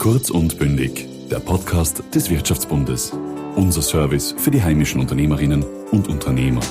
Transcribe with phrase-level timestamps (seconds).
[0.00, 3.12] Kurz und bündig, der Podcast des Wirtschaftsbundes.
[3.54, 6.62] Unser Service für die heimischen Unternehmerinnen und Unternehmer.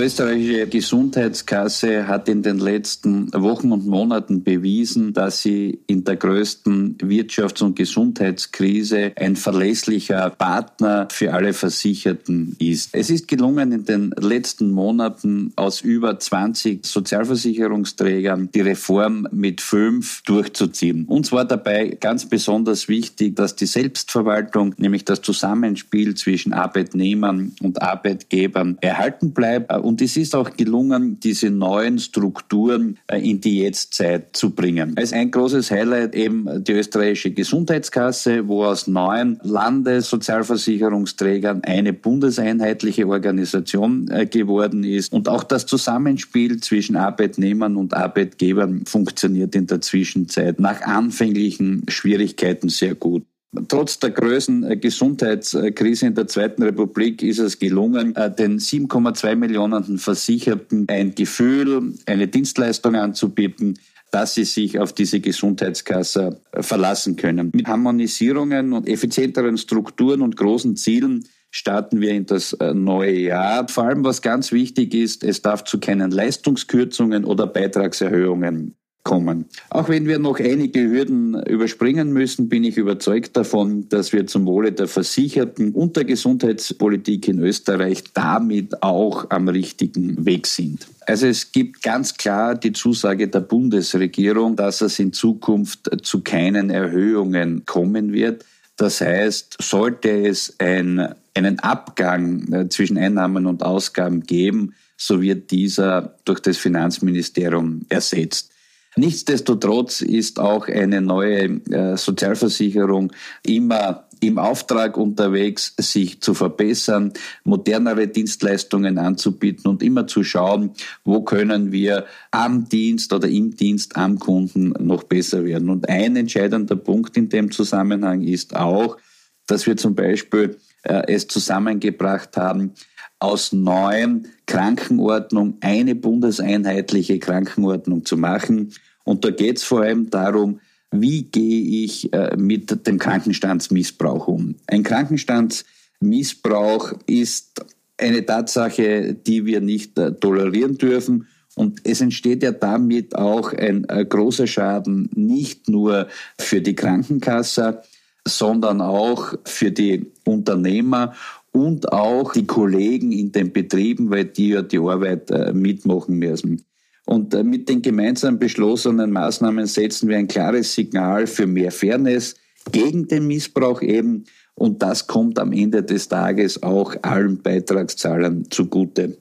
[0.00, 6.96] Österreichische Gesundheitskasse hat in den letzten Wochen und Monaten bewiesen, dass sie in der größten
[6.98, 12.90] Wirtschafts- und Gesundheitskrise ein verlässlicher Partner für alle Versicherten ist.
[12.92, 20.22] Es ist gelungen, in den letzten Monaten aus über 20 Sozialversicherungsträgern die Reform mit fünf
[20.22, 21.04] durchzuziehen.
[21.06, 27.82] Uns war dabei ganz besonders wichtig, dass die Selbstverwaltung, nämlich das Zusammenspiel zwischen Arbeitnehmern und
[27.82, 34.50] Arbeitgebern erhalten bleibt es ist auch gelungen, diese neuen Strukturen äh, in die Jetztzeit zu
[34.50, 34.94] bringen.
[34.96, 44.08] Als ein großes Highlight eben die österreichische Gesundheitskasse, wo aus neun Landessozialversicherungsträgern eine bundeseinheitliche Organisation
[44.10, 45.12] äh, geworden ist.
[45.12, 52.68] Und auch das Zusammenspiel zwischen Arbeitnehmern und Arbeitgebern funktioniert in der Zwischenzeit nach anfänglichen Schwierigkeiten
[52.68, 53.24] sehr gut.
[53.66, 59.34] Trotz der größten äh, Gesundheitskrise in der Zweiten Republik ist es gelungen, äh, den 7,2
[59.34, 63.76] Millionen Versicherten ein Gefühl, eine Dienstleistung anzubieten,
[64.12, 67.50] dass sie sich auf diese Gesundheitskasse äh, verlassen können.
[67.52, 73.66] Mit Harmonisierungen und effizienteren Strukturen und großen Zielen starten wir in das neue Jahr.
[73.66, 79.46] Vor allem, was ganz wichtig ist, es darf zu keinen Leistungskürzungen oder Beitragserhöhungen kommen.
[79.70, 84.46] Auch wenn wir noch einige Hürden überspringen müssen, bin ich überzeugt davon, dass wir zum
[84.46, 90.86] Wohle der Versicherten und der Gesundheitspolitik in Österreich damit auch am richtigen Weg sind.
[91.06, 96.70] Also es gibt ganz klar die Zusage der Bundesregierung, dass es in Zukunft zu keinen
[96.70, 98.44] Erhöhungen kommen wird.
[98.76, 105.50] Das heißt, sollte es ein, einen Abgang äh, zwischen Einnahmen und Ausgaben geben, so wird
[105.50, 108.50] dieser durch das Finanzministerium ersetzt.
[109.00, 113.10] Nichtsdestotrotz ist auch eine neue äh, Sozialversicherung
[113.42, 120.72] immer im Auftrag unterwegs, sich zu verbessern, modernere Dienstleistungen anzubieten und immer zu schauen,
[121.02, 125.70] wo können wir am Dienst oder im Dienst am Kunden noch besser werden.
[125.70, 128.98] Und ein entscheidender Punkt in dem Zusammenhang ist auch,
[129.46, 132.74] dass wir zum Beispiel äh, es zusammengebracht haben,
[133.18, 138.74] aus neuen Krankenordnung eine bundeseinheitliche Krankenordnung zu machen.
[139.04, 140.60] Und da geht es vor allem darum,
[140.92, 144.56] wie gehe ich äh, mit dem Krankenstandsmissbrauch um.
[144.66, 147.64] Ein Krankenstandsmissbrauch ist
[147.96, 151.26] eine Tatsache, die wir nicht äh, tolerieren dürfen.
[151.54, 156.08] Und es entsteht ja damit auch ein äh, großer Schaden, nicht nur
[156.38, 157.82] für die Krankenkasse,
[158.26, 161.14] sondern auch für die Unternehmer
[161.52, 166.64] und auch die Kollegen in den Betrieben, weil die ja die Arbeit mitmachen müssen.
[167.06, 172.34] Und äh, mit den gemeinsam beschlossenen Maßnahmen setzen wir ein klares Signal für mehr Fairness
[172.70, 174.24] gegen den Missbrauch eben.
[174.54, 179.16] Und das kommt am Ende des Tages auch allen Beitragszahlern zugute.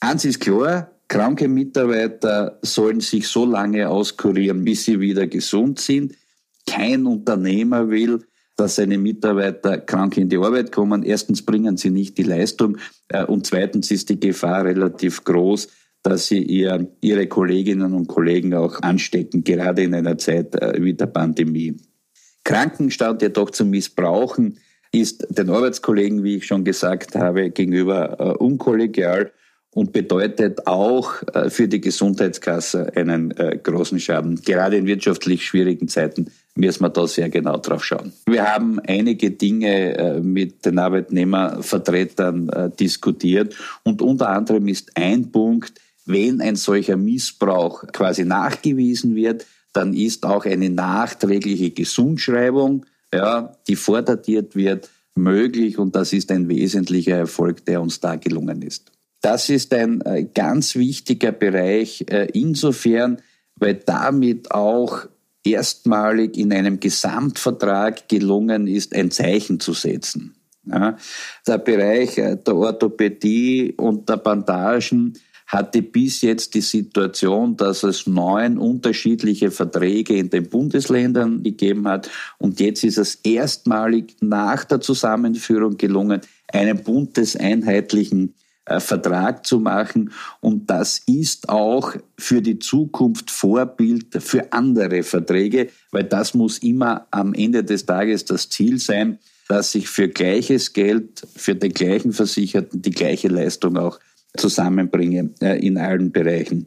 [0.00, 6.14] Eins ist klar, kranke Mitarbeiter sollen sich so lange auskurieren, bis sie wieder gesund sind.
[6.66, 8.24] Kein Unternehmer will,
[8.56, 11.02] dass seine Mitarbeiter krank in die Arbeit kommen.
[11.02, 12.78] Erstens bringen sie nicht die Leistung
[13.08, 15.68] äh, und zweitens ist die Gefahr relativ groß,
[16.04, 20.94] dass sie ihr, ihre Kolleginnen und Kollegen auch anstecken, gerade in einer Zeit äh, wie
[20.94, 21.76] der Pandemie.
[22.44, 24.58] Krankenstand jedoch zu missbrauchen
[24.92, 29.32] ist den Arbeitskollegen, wie ich schon gesagt habe, gegenüber äh, unkollegial
[29.70, 34.36] und bedeutet auch äh, für die Gesundheitskasse einen äh, großen Schaden.
[34.42, 38.12] Gerade in wirtschaftlich schwierigen Zeiten müssen wir da sehr genau drauf schauen.
[38.26, 45.80] Wir haben einige Dinge äh, mit den Arbeitnehmervertretern diskutiert und unter anderem ist ein Punkt,
[46.06, 53.76] wenn ein solcher Missbrauch quasi nachgewiesen wird, dann ist auch eine nachträgliche Gesundschreibung, ja, die
[53.76, 58.90] vordatiert wird, möglich und das ist ein wesentlicher Erfolg, der uns da gelungen ist.
[59.20, 63.22] Das ist ein äh, ganz wichtiger Bereich äh, insofern,
[63.56, 65.06] weil damit auch
[65.44, 70.34] erstmalig in einem Gesamtvertrag gelungen ist, ein Zeichen zu setzen.
[70.66, 70.96] Ja,
[71.46, 75.14] der Bereich äh, der Orthopädie und der Bandagen
[75.46, 82.10] hatte bis jetzt die Situation, dass es neun unterschiedliche Verträge in den Bundesländern gegeben hat.
[82.38, 88.34] Und jetzt ist es erstmalig nach der Zusammenführung gelungen, einen bundeseinheitlichen
[88.66, 90.10] äh, Vertrag zu machen.
[90.40, 97.06] Und das ist auch für die Zukunft Vorbild für andere Verträge, weil das muss immer
[97.10, 99.18] am Ende des Tages das Ziel sein,
[99.48, 104.00] dass ich für gleiches Geld, für den gleichen Versicherten die gleiche Leistung auch
[104.36, 106.66] zusammenbringe äh, in allen Bereichen.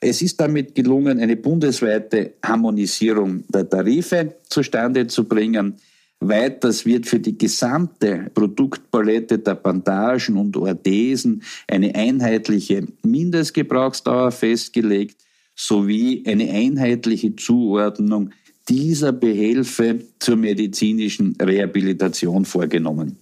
[0.00, 5.74] Es ist damit gelungen, eine bundesweite Harmonisierung der Tarife zustande zu bringen.
[6.20, 15.16] Weiters wird für die gesamte Produktpalette der Bandagen und Orthesen eine einheitliche Mindestgebrauchsdauer festgelegt
[15.54, 18.30] sowie eine einheitliche Zuordnung
[18.68, 23.18] dieser Behelfe zur medizinischen Rehabilitation vorgenommen.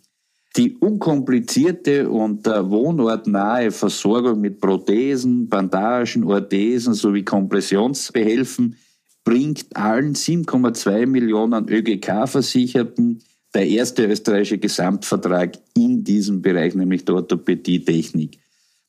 [0.59, 8.75] Die unkomplizierte und wohnortnahe Versorgung mit Prothesen, Bandagen, Orthesen sowie Kompressionsbehelfen
[9.23, 13.21] bringt allen 7,2 Millionen ÖGK-Versicherten
[13.55, 18.41] der erste österreichische Gesamtvertrag in diesem Bereich, nämlich der Orthopädie-Technik.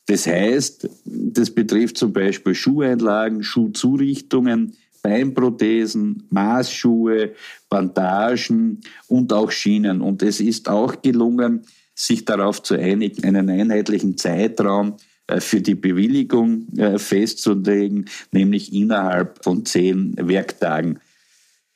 [0.07, 7.34] Das heißt, das betrifft zum Beispiel Schuheinlagen, Schuhzurichtungen, Beinprothesen, Maßschuhe,
[7.69, 10.01] Bandagen und auch Schienen.
[10.01, 11.63] Und es ist auch gelungen,
[11.96, 14.96] sich darauf zu einigen, einen einheitlichen Zeitraum
[15.28, 21.00] äh, für die Bewilligung äh, festzulegen, nämlich innerhalb von zehn Werktagen.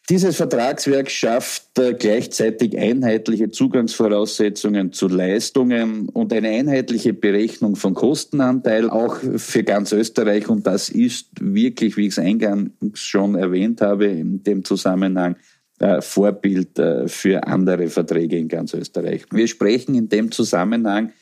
[0.09, 8.89] Dieses Vertragswerk schafft äh, gleichzeitig einheitliche Zugangsvoraussetzungen zu Leistungen und eine einheitliche Berechnung von Kostenanteil
[8.89, 10.49] auch für ganz Österreich.
[10.49, 15.37] Und das ist wirklich, wie ich es eingangs schon erwähnt habe, in dem Zusammenhang
[15.79, 19.23] äh, Vorbild äh, für andere Verträge in ganz Österreich.
[19.31, 21.13] Wir sprechen in dem Zusammenhang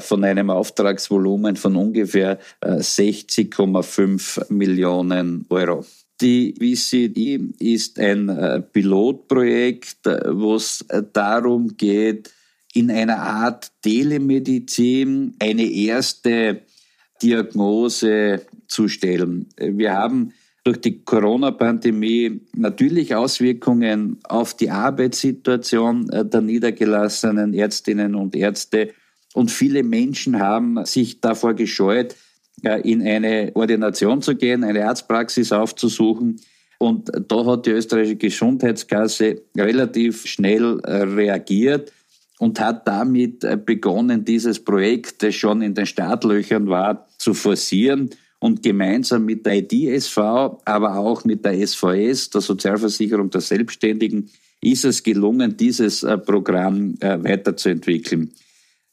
[0.00, 5.84] von einem Auftragsvolumen von ungefähr 60,5 Millionen Euro.
[6.20, 12.32] Die VCD ist ein äh, Pilotprojekt, äh, wo es äh, darum geht,
[12.74, 16.62] in einer Art Telemedizin eine erste
[17.22, 19.46] Diagnose zu stellen.
[19.56, 20.32] Wir haben
[20.62, 28.92] durch die Corona-Pandemie natürlich Auswirkungen auf die Arbeitssituation der niedergelassenen Ärztinnen und Ärzte.
[29.34, 32.14] Und viele Menschen haben sich davor gescheut,
[32.62, 36.40] in eine Ordination zu gehen, eine Arztpraxis aufzusuchen.
[36.78, 41.92] Und da hat die österreichische Gesundheitskasse relativ schnell äh, reagiert
[42.38, 48.10] und hat damit äh, begonnen, dieses Projekt, das schon in den Startlöchern war, zu forcieren
[48.38, 50.18] und gemeinsam mit der IDSV,
[50.64, 56.94] aber auch mit der SVS, der Sozialversicherung der Selbstständigen, ist es gelungen, dieses äh, Programm
[57.00, 58.32] weiterzuentwickeln.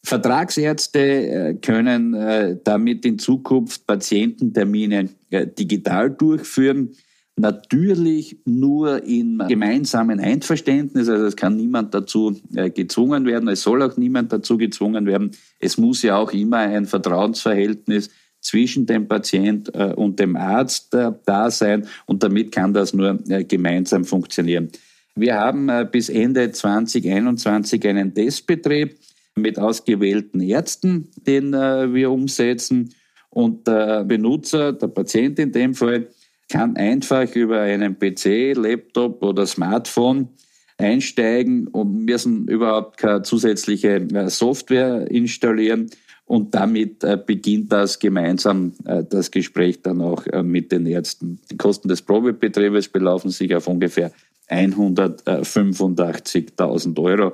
[0.05, 6.91] Vertragsärzte äh, können äh, damit in Zukunft Patiententermine äh, digital durchführen.
[7.37, 12.39] Natürlich nur in gemeinsamen Einverständnis, also es kann niemand dazu
[12.73, 15.31] gezwungen werden, es soll auch niemand dazu gezwungen werden.
[15.59, 18.09] Es muss ja auch immer ein Vertrauensverhältnis
[18.39, 19.67] zwischen dem Patient
[19.97, 23.19] und dem Arzt da sein und damit kann das nur
[23.49, 24.69] gemeinsam funktionieren.
[25.15, 28.97] Wir haben bis Ende 2021 einen Testbetrieb
[29.35, 32.95] mit ausgewählten Ärzten, den äh, wir umsetzen.
[33.29, 36.07] Und der Benutzer, der Patient in dem Fall,
[36.49, 40.29] kann einfach über einen PC, Laptop oder Smartphone
[40.77, 45.89] einsteigen und müssen überhaupt keine zusätzliche äh, Software installieren.
[46.25, 51.39] Und damit äh, beginnt das gemeinsam äh, das Gespräch dann auch mit den Ärzten.
[51.51, 54.11] Die Kosten des Probebetriebes belaufen sich auf ungefähr
[54.49, 57.33] 185.000 Euro.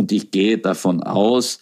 [0.00, 1.60] Und ich gehe davon aus,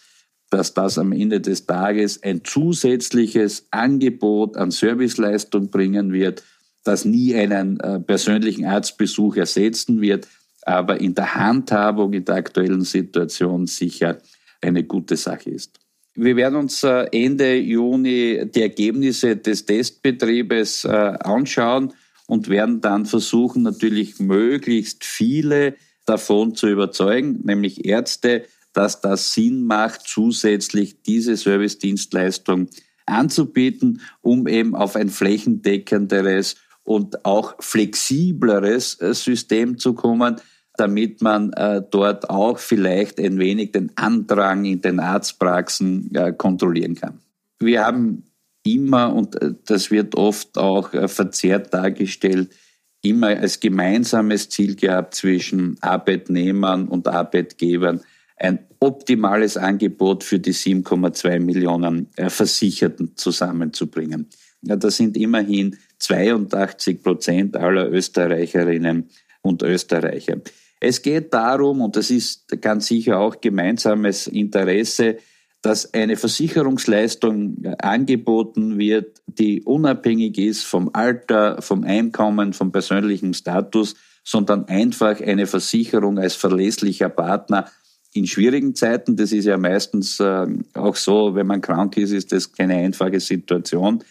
[0.49, 6.45] dass das am Ende des Tages ein zusätzliches Angebot an Serviceleistung bringen wird,
[6.85, 10.29] das nie einen äh, persönlichen Arztbesuch ersetzen wird,
[10.63, 14.19] aber in der Handhabung in der aktuellen Situation sicher
[14.61, 15.81] eine gute Sache ist.
[16.15, 21.93] Wir werden uns äh, Ende Juni die Ergebnisse des Testbetriebes äh, anschauen
[22.29, 25.75] und werden dann versuchen, natürlich möglichst viele
[26.09, 32.69] davon zu überzeugen, nämlich Ärzte, dass das Sinn macht, zusätzlich diese Servicedienstleistung
[33.07, 40.37] anzubieten, um eben auf ein flächendeckenderes und auch flexibleres äh, System zu kommen,
[40.77, 46.95] damit man äh, dort auch vielleicht ein wenig den Andrang in den Arztpraxen äh, kontrollieren
[46.95, 47.21] kann.
[47.59, 48.25] Wir haben
[48.63, 49.37] immer, und
[49.67, 52.55] das wird oft auch verzerrt dargestellt,
[53.03, 58.01] immer als gemeinsames Ziel gehabt zwischen Arbeitnehmern und Arbeitgebern,
[58.37, 64.29] ein optimales Angebot für die 7,2 Millionen äh, Versicherten zusammenzubringen.
[64.63, 69.09] Ja, das sind immerhin 82 Prozent aller Österreicherinnen
[69.43, 70.41] und Österreicher.
[70.81, 75.19] Es geht darum, und das ist ganz sicher auch gemeinsames Interesse,
[75.63, 83.95] dass eine Versicherungsleistung angeboten wird, die unabhängig ist vom Alter, vom Einkommen, vom persönlichen Status,
[84.25, 87.67] sondern einfach eine Versicherung als verlässlicher Partner
[88.13, 92.33] in schwierigen Zeiten, das ist ja meistens äh, auch so, wenn man krank ist, ist
[92.33, 94.03] das keine einfache Situation.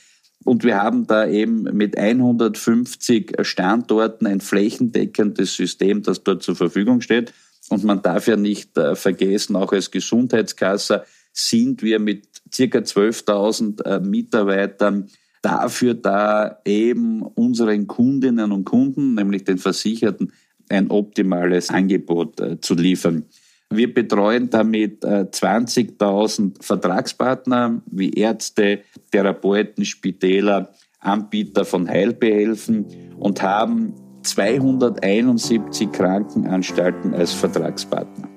[0.44, 7.01] Und wir haben da eben mit 150 Standorten ein flächendeckendes System, das dort zur Verfügung
[7.01, 7.34] steht.
[7.70, 11.04] Und man darf ja nicht äh, vergessen, auch als Gesundheitskasse
[11.38, 15.08] sind wir mit circa 12.000 äh, Mitarbeitern
[15.41, 20.34] dafür da, eben unseren Kundinnen und Kunden, nämlich den Versicherten,
[20.70, 23.25] ein optimales Angebot äh, zu liefern.
[23.70, 32.86] Wir betreuen damit 20.000 äh, Vertragspartner wie Ärzte, Therapeuten, Spitäler, Anbieter von Heilbehelfen
[33.20, 38.29] und haben 271 Krankenanstalten als Vertragspartner.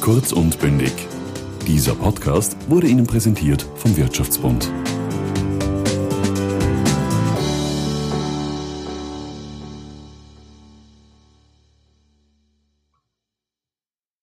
[0.00, 1.09] Kurz und bündig.
[1.70, 4.68] Dieser Podcast wurde Ihnen präsentiert vom Wirtschaftsbund.